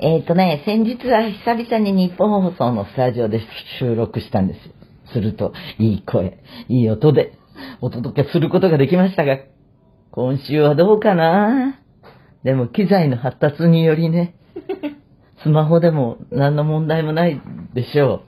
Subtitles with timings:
[0.00, 3.40] えっ、とね、先日は久々に日本放送のスタジオで
[3.80, 4.72] 収録したんですよ。
[5.12, 7.36] すると、いい声、いい音で
[7.80, 9.38] お届けすることができましたが、
[10.12, 11.80] 今週はどうかな？
[12.44, 14.36] でも機材の発達によりね、
[15.42, 17.40] スマホでも何の問題もない
[17.74, 18.20] でしょう。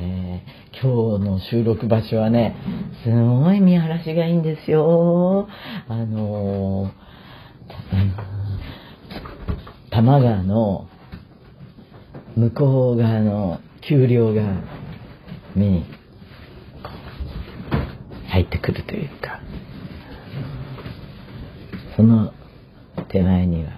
[0.00, 2.54] えー、今日の収録場所はね、
[3.02, 5.48] すごい見晴らしがいいんですよ。
[5.88, 6.90] あのー、
[9.90, 10.86] 多摩 川の
[12.36, 14.42] 向こう側の丘陵が
[15.54, 15.84] 目に
[18.28, 19.40] 入ってくるというか、
[21.96, 22.32] その
[23.08, 23.70] 手前には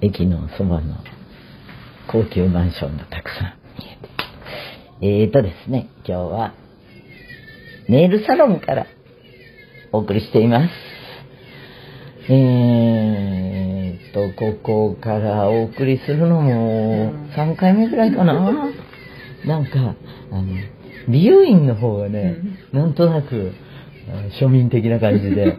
[0.00, 0.96] 駅のそばの
[2.10, 3.84] 高級マンションがたくさん見
[5.00, 6.54] えてえーとですね、今日は
[7.88, 8.86] ネイルサロンから
[9.92, 10.72] お送りしています。
[12.28, 12.95] えー
[14.16, 18.32] と、ここからお送りするのも3回目ぐらいかな。
[19.44, 19.94] なんか、
[20.32, 20.46] あの、
[21.08, 22.38] 美容院の方がね、
[22.72, 23.52] なんとなく
[24.40, 25.58] 庶民的な感じで、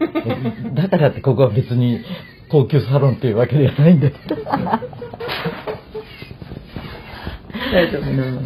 [0.74, 2.04] だからってここは別に
[2.50, 4.36] 高級サロンっていうわけではないんだけど。
[7.72, 8.42] 大丈夫な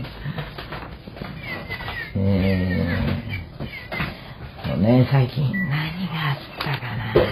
[2.14, 5.70] えー、ね、最近何
[6.08, 6.72] があったか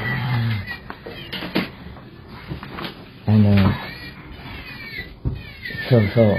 [0.05, 0.08] な
[5.89, 6.37] そうそう、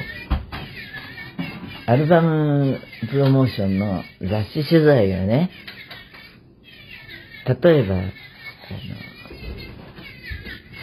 [1.86, 2.78] アルバム
[3.10, 5.50] プロモーションの雑誌取材がね、
[7.46, 8.06] 例えば、あの、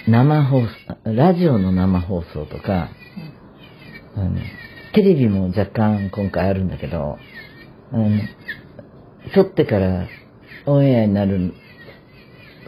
[0.09, 0.69] 生放送、
[1.05, 2.89] ラジオの生放送とか、
[4.17, 4.37] あの、
[4.93, 7.17] テレビも若干今回あるんだけど、
[7.93, 8.19] あの、
[9.33, 10.07] 撮ってから
[10.65, 11.53] オンエアになる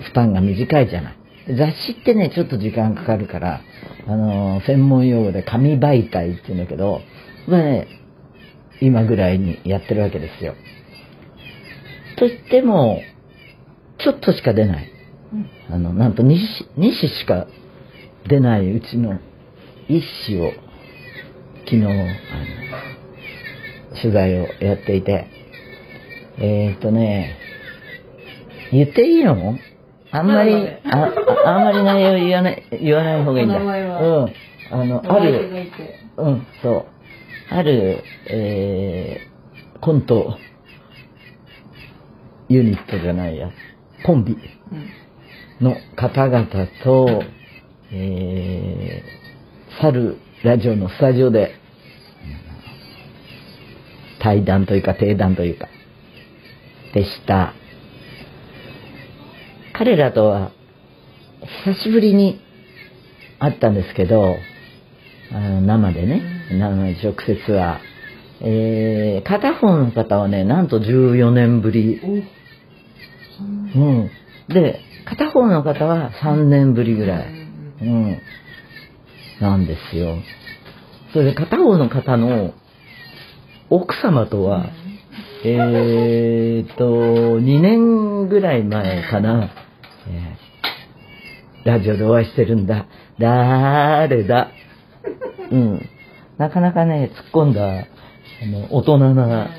[0.07, 1.15] スパンが短いじゃない。
[1.57, 3.61] 雑誌ってね、ちょっと時間かかるから、
[4.09, 7.01] あの、専門用語で紙媒体って言うんだけど、
[7.47, 7.87] まあね、
[8.81, 10.55] 今ぐらいにやってるわけですよ。
[12.17, 13.01] と言っても、
[13.99, 14.91] ちょっとしか出ない。
[15.69, 17.45] あの、なんと2子しか
[18.27, 19.19] 出ないうちの
[19.89, 20.53] 1子を
[21.65, 22.07] 昨日、あの、
[24.01, 25.27] 取材をやっていて、
[26.39, 27.37] えー、っとね、
[28.71, 29.59] 言っていいの？
[30.11, 30.55] あんまり、
[30.85, 31.13] あ、
[31.45, 33.59] あんまり内容言わない、言わない方がいいんだ。
[33.59, 34.33] うん。
[34.71, 35.69] あの、ある、
[36.17, 36.85] うん、そう。
[37.51, 40.37] ある、えー、コント、
[42.47, 43.51] ユニットじゃないや、
[44.05, 44.37] コンビ
[45.61, 46.47] の方々
[46.83, 47.23] と、
[47.91, 51.55] えー、去るラジオのスタジオで、
[54.19, 55.67] 対談というか定談というか、
[56.93, 57.53] でした。
[59.79, 60.51] 彼らとは、
[61.63, 62.41] 久しぶりに
[63.39, 64.35] 会ったんですけど、
[65.31, 67.79] あの生でね、生直接は。
[68.41, 71.97] えー、片方の方はね、なんと14年ぶり。
[73.73, 74.11] うん。
[74.49, 77.27] で、片方の方は3年ぶりぐらい。
[77.81, 78.17] うん。
[79.39, 80.17] なんですよ。
[81.13, 82.53] それで片方の方の
[83.69, 84.65] 奥様とは、
[85.45, 89.49] えーと、2年ぐらい前かな、
[90.07, 92.87] えー、ラジオでお会いしてるんだ。
[93.19, 94.51] だーれだ？
[95.51, 95.89] うん。
[96.37, 99.49] なかなかね、突っ込んだ、あの、大人な、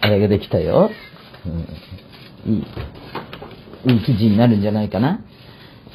[0.00, 0.90] あれができたよ。
[1.44, 2.66] うん、いい、
[3.92, 5.20] いい記事になるんじゃないかな。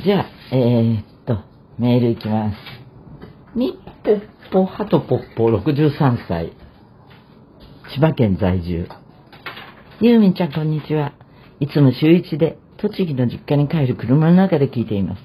[0.04, 1.40] じゃあ、えー、っと、
[1.80, 2.58] メールいきます。
[3.56, 3.72] みっ
[4.04, 4.22] ぽっ
[4.52, 6.54] ぽはとぽっぽ63歳。
[7.94, 8.88] 千葉県在住。
[10.00, 11.14] ゆうみんちゃんこんにちは。
[11.60, 15.22] いつも週一で栃木の実家に帰る車の中で聞いています。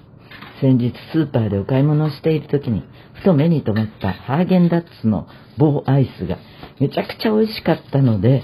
[0.61, 5.27] 先日スーパーでお買い物をしている時に、ふと目に留まったハーゲンダッツの
[5.59, 6.39] 棒アイスが
[6.81, 8.43] めちゃくちゃ美味しかったので、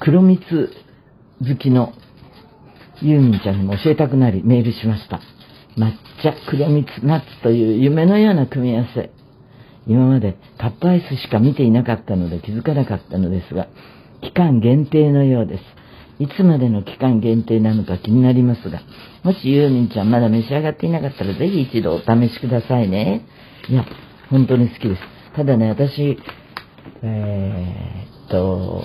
[0.00, 0.70] 黒蜜
[1.40, 1.94] 好きの
[3.00, 5.20] ユーミンちゃんにも教えたくなりメールしました。
[5.76, 9.10] 抹茶、黒蜜、ナッツという夢のような組み合わせ。
[9.86, 13.68] 今までカップアイスしか見ていなかったので気づかなかったのですが、
[14.22, 15.62] 期間限定のようです。
[16.18, 18.82] いつまでの期間限定なのか気になりますが、
[19.22, 23.26] もしユーミンちゃんまだ召し上がっていなかったらぜひ一度お試しくださいね。
[23.68, 23.84] いや、
[24.30, 25.02] 本当に好きです。
[25.34, 26.18] ただね、私、
[27.02, 28.84] えー、っと、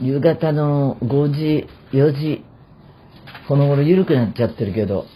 [0.00, 2.44] 夕方の5時、4時、
[3.48, 5.06] この頃緩くなっちゃってるけど、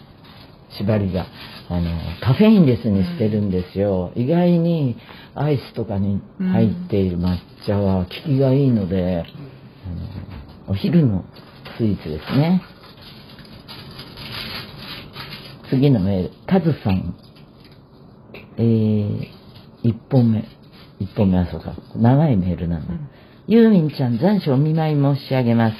[0.77, 1.25] 縛りが。
[1.69, 1.89] あの、
[2.21, 4.11] カフェインレスにしてるんですよ。
[4.15, 4.97] 意外に
[5.35, 9.60] アイスとかに入っている抹茶は効きがいいので、あの
[10.67, 11.25] お昼の
[11.77, 12.61] スイーツですね。
[15.69, 17.15] 次のメール、カズさん。
[18.57, 19.27] えー、
[19.83, 20.45] 一本目。
[20.99, 21.73] 一本目はそうか。
[21.95, 22.93] 長いメールなんだ。
[23.47, 25.75] ユーミンちゃん、残暑お見舞い申し上げます。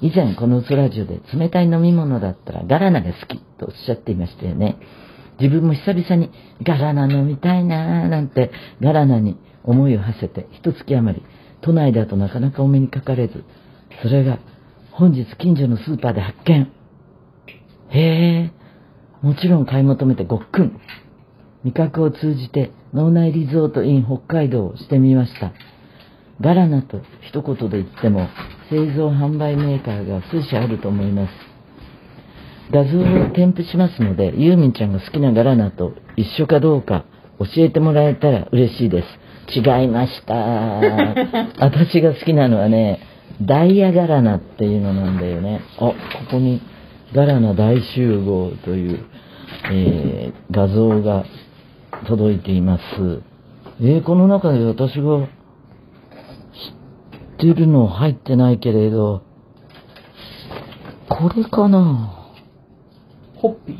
[0.00, 4.76] 以前このウソラジオで冷たい飲み物だったらガラナが好きとおっしゃっていましたよね。
[5.40, 6.30] 自分も久々に
[6.62, 8.50] ガラナ飲みたいなーなんて
[8.80, 11.24] ガラナに思いを馳せて一月余り
[11.64, 13.44] 都内だとなかなかお目にかかれず
[14.02, 14.38] それが
[14.92, 16.70] 本日近所のスーパーで発見。
[17.90, 18.00] へ
[18.44, 18.52] え、
[19.22, 20.80] もちろん買い求めてごっくん。
[21.64, 25.52] 味覚を通じて脳内リゾートイン北海道をしてみました。
[26.40, 28.28] ガラナと一言で言っても
[28.70, 31.32] 製造販売メーカーが数社あると思います。
[32.70, 37.04] 画像を添付しますので、ユーミンちゃんが好きなガラナと一緒かどうか
[37.38, 39.08] 教えてもらえたら嬉しいです。
[39.52, 40.34] 違いました。
[41.64, 43.00] 私が好きなのはね、
[43.42, 45.60] ダイヤガラナっていうのなんだよね。
[45.78, 45.94] あ、こ
[46.30, 46.60] こに
[47.14, 49.00] ガラナ大集合という、
[49.72, 51.24] えー、画像が
[52.06, 52.82] 届いています。
[53.80, 55.26] えー、この中で私が知っ
[57.38, 59.22] てるの入ってないけれど、
[61.08, 62.30] これかな？
[63.36, 63.76] ホッピー。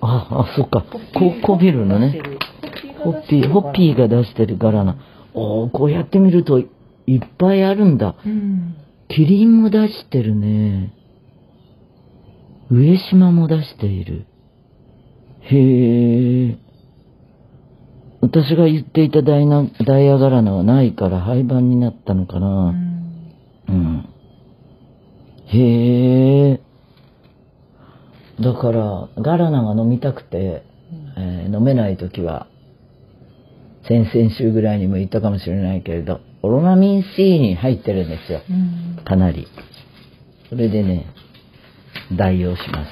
[0.00, 0.84] あ、あ、そっか。
[1.14, 2.20] ココビルのね。
[3.04, 4.96] ホッピー、ホッピーが出してる柄な。
[5.34, 8.16] おー、こうやって見るといっぱいあるんだ。
[8.24, 8.76] うん。
[9.08, 10.92] キリンも出してるね。
[12.70, 14.26] 上島も出している。
[15.42, 16.58] へえ。
[18.22, 22.46] 私が言っていたダイナダイヤガラナはないから廃盤になったのかな。
[22.48, 23.04] うん。
[23.68, 24.08] うん。
[25.46, 26.60] へえ。
[28.40, 30.64] だから、ガラナが飲みたくて、
[31.16, 32.48] えー飲めない時は、
[33.86, 38.40] 先々週ぐらいにも言ったかもしれないけれど、オロナミン C に入ってるんですよ。
[38.48, 39.04] うん。
[39.04, 39.46] かなり。
[40.48, 41.06] それでね、
[42.12, 42.90] 代用します。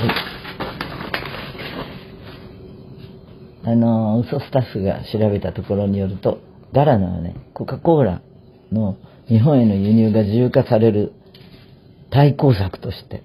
[0.00, 0.06] は
[3.66, 3.70] い。
[3.70, 6.40] あの、嘘スタッフが調べたところによると、
[6.72, 8.22] ガラナはね、コカ・コーラ
[8.72, 8.96] の
[9.28, 11.12] 日本への輸入が自由化される
[12.10, 13.22] 対抗策として、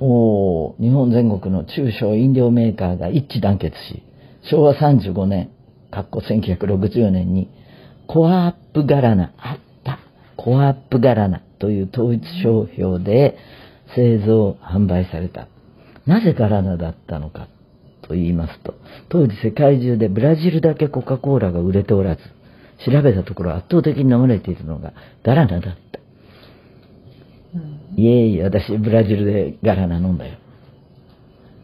[0.00, 0.82] ほう。
[0.82, 4.02] 日本全国の中小飲料メーカーが一致団結し、
[4.50, 5.50] 昭和35年、
[5.90, 7.50] かっこ1960年に、
[8.06, 9.98] コアアップガラナ、あった、
[10.36, 13.36] コアアップガラナという統一商標で
[13.94, 15.48] 製造、販売された。
[16.06, 17.46] なぜガラナだったのか
[18.02, 18.74] と言いますと、
[19.10, 22.22] 当時世界中でブラジルだけコカ・コーラが売れておらず、
[22.86, 25.99] 調べたところ圧倒的に飲まれているのがガラナだった。
[27.54, 28.02] うん。
[28.02, 30.38] いえいえ、私ブラジルでガラナ飲んだよ。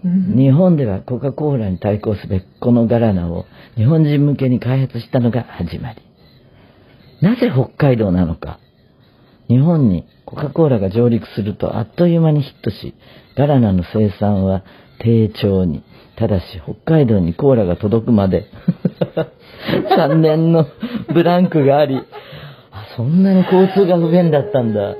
[0.05, 0.37] うん。
[0.37, 3.47] 日本ではコカ・コーラに対抗すべくこのガラナを
[3.77, 6.03] 日本人向けに開発したのが始まり。
[7.23, 8.59] なぜ北海道なのか。
[9.49, 12.95] 日本にコカ・コーラが上陸するとあっという間にヒットし、
[13.37, 14.65] ガラナの生産は
[14.99, 15.83] 低調に。
[16.17, 18.47] ただし北海道にコーラが届くまで
[19.97, 20.67] 3年の
[21.13, 22.01] ブランクがあり、
[22.71, 24.95] あ、そんなに交通が不便だったんだ。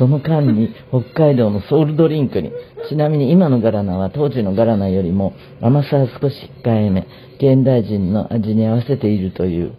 [0.00, 2.50] その間に北海道のソウルドリンクに、
[2.88, 7.06] ちなみに今のガラナは当時のガラナよりも甘さは少し控えめ、
[7.36, 9.74] 現代人の味に合わせているという。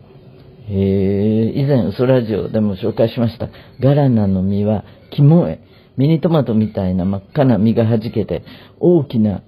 [0.69, 3.50] へえ、以前、ウソラジオでも紹介しました。
[3.79, 5.59] ガラナの実は、肝え、
[5.97, 8.44] ミニトマトみたいな真っ赤な実が弾けて、
[8.80, 9.42] 大きな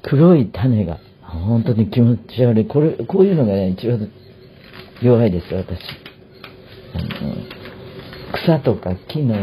[0.00, 2.66] 黒い種が、本当に気持ち悪い。
[2.66, 4.08] これ、こういうのがね、一番
[5.02, 5.78] 弱いです、私。
[6.94, 7.34] あの
[8.32, 9.34] 草とか木の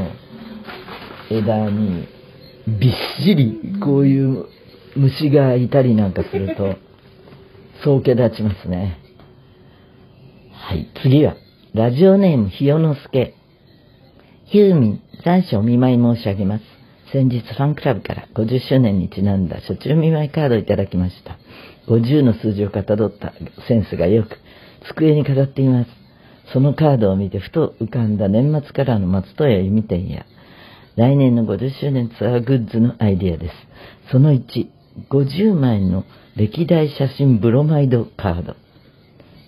[1.30, 2.08] 枝に
[2.68, 2.92] びっ
[3.24, 4.46] しりこういう
[4.96, 6.76] 虫がいたりなんかすると、
[7.84, 9.00] そうけ立ちますね。
[10.52, 11.36] はい、次は、
[11.74, 13.36] ラジオネームひよのすけ。
[14.46, 16.64] ヒューミン、残暑お見舞い申し上げます。
[17.12, 21.38] 先日ファンクラブから50周年にちなんだ初中見舞いカードをいただきました。
[21.88, 23.34] 50の数字をかたどった
[23.68, 24.38] センスがよく、
[24.88, 25.90] 机に飾っています。
[26.54, 30.26] そのカードを見てふと浮かんだ年末からの松任谷由実店や、
[30.96, 33.54] 来年の50周年ツアーグッズのアイデアです。
[34.12, 34.44] その1、
[35.10, 38.56] 50枚の歴代写真ブロマイドカード。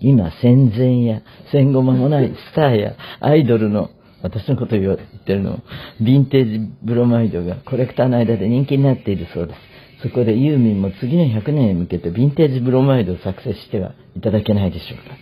[0.01, 3.89] 今戦前や戦後間もないスターやアイドルの
[4.21, 5.63] 私のこと言ってるの、
[6.01, 9.59] ヴィンテージブロマイドがコレクターの間で人気になっているそうです。
[10.03, 15.15] そこでユーミンも次の100年へ向けてヴィンテージブロマイドを作成してはいただけないでしょうか。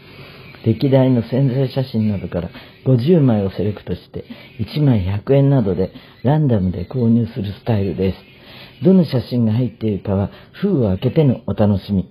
[0.65, 2.49] 歴代の宣材写真などから
[2.85, 4.25] 50枚をセレクトして
[4.59, 5.93] 1枚100円などで
[6.23, 8.17] ランダムで購入するスタイルです。
[8.83, 10.31] どの写真が入っているかは
[10.61, 12.09] 封を開けてのお楽しみ。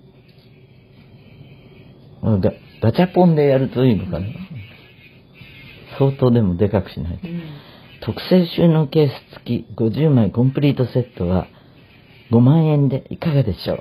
[2.23, 4.25] あガガチャポンでやるといいのかな
[5.99, 7.27] 相当でもでかくしないと。
[7.27, 7.41] うん。
[8.01, 11.47] 特製収納ケース付き50枚コンプリートセットは
[12.31, 13.79] 5万円でいかがでしょう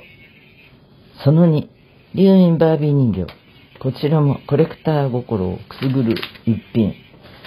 [1.23, 1.69] その2、
[2.15, 3.44] リューミンバービー人形。
[3.85, 6.15] こちらもコレクター心をくすぐる
[6.47, 6.95] 一品。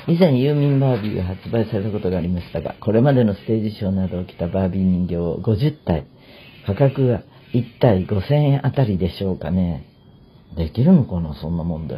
[0.08, 6.06] 以前ユーミンバービーが発売されたことがありましたが、これまでのステージショーなどを着たバービー人形を50体。
[6.68, 7.24] 価格は
[7.56, 9.88] 1体5000円あたりでしょうかね。
[10.56, 11.98] できるのかな、そんなもんで。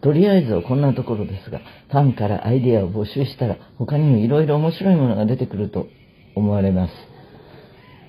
[0.00, 5.86] とりあえずはこんなところですが、ファンからアイデアを募集したら、他にも色々面白いものが出てくると
[6.34, 7.09] 思われます。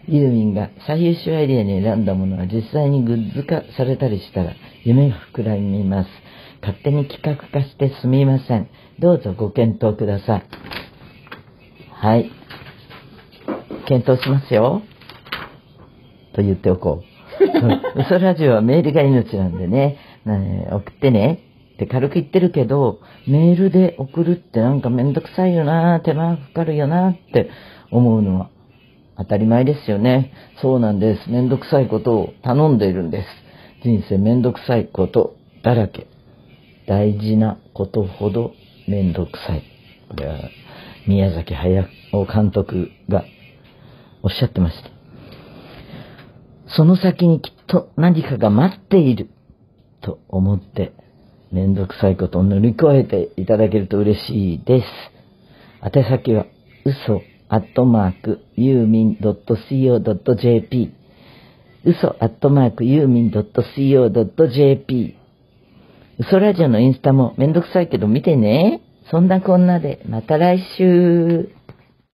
[0.08, 4.54] ユーミンが最優秀アイデアに選んだものは実際にグッズ化されたりしたら
[4.84, 6.10] 夢が膨らみます。
[6.62, 8.70] 勝手に企画化してすみません。
[9.00, 10.44] どうぞご検討ください。
[11.92, 12.32] はい。
[13.88, 14.82] 検討しますよ。
[16.34, 18.00] と言っておこう。
[18.00, 21.44] 嘘ラジオはメールが命なんでね、ね送ってね
[21.76, 27.50] って軽く言ってるけど、メールで送るってなんかめんどくさいよな手間かかるよなって
[27.92, 28.50] 思うのは
[29.22, 30.34] 当たり前ですよね。
[30.62, 31.30] そうなんです。
[31.30, 33.28] めんどくさいことを頼んでいるんです。
[33.84, 36.08] 人生めんどくさいことだらけ。
[36.88, 38.54] 大事なことほど
[38.88, 39.64] めんどくさい。
[40.10, 40.40] これは
[41.08, 41.88] 宮崎駿
[42.26, 43.24] 監督が
[44.24, 44.90] おっしゃってました。
[46.76, 49.30] その先にきっと何かが待っている
[50.02, 50.94] と思って
[51.52, 54.88] めんどくさいことを乗り越えていただけると嬉しいです。
[55.84, 56.46] 宛先は
[56.86, 57.22] 嘘
[57.54, 60.94] アットマークユーミン .co.jp
[61.84, 65.18] 嘘アットマークユーミン .co.jp
[66.18, 68.80] 嘘ラジオのインスタもめんどくさいけど見てね。
[69.12, 71.50] そんなこんなでまた来週。